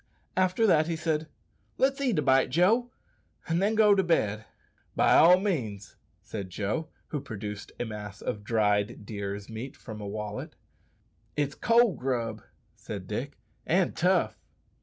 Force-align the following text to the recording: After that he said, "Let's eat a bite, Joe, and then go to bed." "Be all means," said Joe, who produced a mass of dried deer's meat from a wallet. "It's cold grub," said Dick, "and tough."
After 0.35 0.65
that 0.65 0.87
he 0.87 0.95
said, 0.95 1.27
"Let's 1.77 2.01
eat 2.01 2.17
a 2.17 2.23
bite, 2.23 2.49
Joe, 2.49 2.89
and 3.47 3.61
then 3.61 3.75
go 3.75 3.93
to 3.93 4.01
bed." 4.03 4.45
"Be 4.97 5.03
all 5.03 5.39
means," 5.39 5.95
said 6.23 6.49
Joe, 6.49 6.89
who 7.09 7.21
produced 7.21 7.71
a 7.79 7.85
mass 7.85 8.19
of 8.19 8.43
dried 8.43 9.05
deer's 9.05 9.47
meat 9.47 9.77
from 9.77 10.01
a 10.01 10.07
wallet. 10.07 10.55
"It's 11.35 11.53
cold 11.53 11.99
grub," 11.99 12.41
said 12.73 13.05
Dick, 13.05 13.37
"and 13.67 13.95
tough." 13.95 14.39